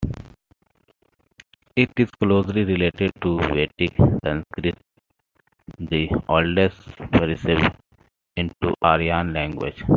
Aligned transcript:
It 1.75 1.91
is 1.95 2.09
closely 2.09 2.63
related 2.63 3.11
to 3.21 3.37
Vedic 3.37 3.93
Sanskrit, 4.25 4.75
the 5.77 6.09
oldest 6.27 6.83
preserved 7.11 7.75
Indo-Aryan 8.35 9.31
language. 9.31 9.83